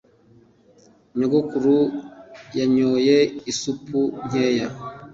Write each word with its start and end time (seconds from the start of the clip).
Nyogokuru 1.17 1.77
yanyoye 2.59 3.17
isupu 3.51 3.99
nkeya. 4.25 4.67